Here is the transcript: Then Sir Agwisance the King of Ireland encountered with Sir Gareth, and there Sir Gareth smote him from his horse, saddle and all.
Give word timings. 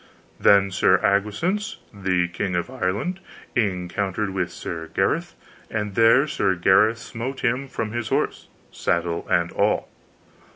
Then 0.39 0.71
Sir 0.71 0.97
Agwisance 1.03 1.75
the 1.93 2.27
King 2.27 2.55
of 2.55 2.71
Ireland 2.71 3.19
encountered 3.55 4.31
with 4.31 4.51
Sir 4.51 4.87
Gareth, 4.95 5.35
and 5.69 5.93
there 5.93 6.27
Sir 6.27 6.55
Gareth 6.55 6.97
smote 6.97 7.41
him 7.41 7.67
from 7.67 7.91
his 7.91 8.09
horse, 8.09 8.47
saddle 8.71 9.27
and 9.29 9.51
all. 9.51 9.87